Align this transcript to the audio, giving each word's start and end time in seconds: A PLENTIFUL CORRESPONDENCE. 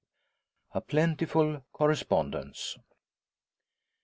A 0.73 0.81
PLENTIFUL 0.81 1.63
CORRESPONDENCE. 1.73 2.75